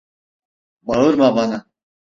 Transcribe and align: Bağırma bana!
Bağırma 0.81 1.35
bana! 1.35 1.65